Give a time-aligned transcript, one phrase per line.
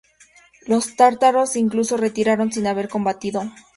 [0.65, 3.43] Los tártaros incluso retiraron sin haber combatido.